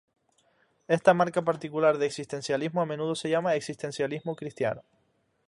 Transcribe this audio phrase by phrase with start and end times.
[0.87, 4.81] Esta marca particular de existencialismo a menudo se llama existencialismo cristiano.